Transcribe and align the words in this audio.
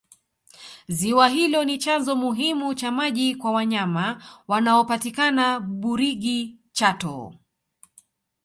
ziwa 0.87 1.27
hilo 1.29 1.63
ni 1.63 1.77
chanzo 1.77 2.15
muhimu 2.15 2.73
cha 2.75 2.91
maji 2.91 3.35
kwa 3.35 3.51
wanyama 3.51 4.23
wanaopatikana 4.47 5.59
burigi 5.59 6.59
chato 6.71 7.33